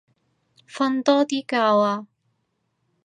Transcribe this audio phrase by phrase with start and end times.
[0.67, 2.07] 瞓多啲覺啊